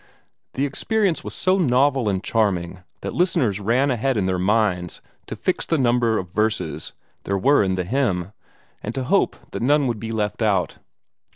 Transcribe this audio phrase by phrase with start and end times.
[0.55, 5.35] The experience was so novel and charming that listeners ran ahead in their minds to
[5.35, 6.93] fix the number of verses
[7.25, 8.31] there were in the hymn,
[8.81, 10.79] and to hope that none would be left out.